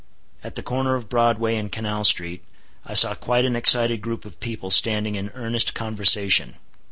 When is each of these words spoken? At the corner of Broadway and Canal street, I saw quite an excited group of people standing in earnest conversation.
At 0.43 0.55
the 0.55 0.63
corner 0.63 0.95
of 0.95 1.09
Broadway 1.09 1.55
and 1.57 1.71
Canal 1.71 2.03
street, 2.05 2.43
I 2.87 2.95
saw 2.95 3.13
quite 3.13 3.45
an 3.45 3.55
excited 3.55 4.01
group 4.01 4.25
of 4.25 4.39
people 4.39 4.71
standing 4.71 5.13
in 5.13 5.29
earnest 5.35 5.75
conversation. 5.75 6.55